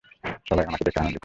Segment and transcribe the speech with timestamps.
[0.47, 1.19] সবাই তোমাকে দেখে আন্দদিত।